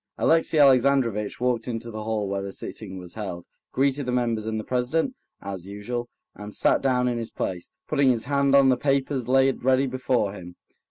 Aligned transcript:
Alexey 0.17 0.57
Alexandrovitch 0.57 1.39
walked 1.39 1.67
into 1.67 1.91
the 1.91 2.01
hall 2.03 2.27
where 2.27 2.41
the 2.41 2.51
sitting 2.51 2.97
was 2.97 3.13
held, 3.13 3.45
greeted 3.71 4.07
the 4.07 4.11
members 4.11 4.47
and 4.47 4.59
the 4.59 4.63
president, 4.63 5.13
as 5.43 5.67
usual, 5.67 6.09
and 6.33 6.55
sat 6.55 6.81
down 6.81 7.07
in 7.07 7.19
his 7.19 7.29
place, 7.29 7.69
putting 7.87 8.09
his 8.09 8.23
hand 8.23 8.55
on 8.55 8.69
the 8.69 8.77
papers 8.77 9.27
laid 9.27 9.63
ready 9.63 9.85
before 9.85 10.33
him. 10.33 10.55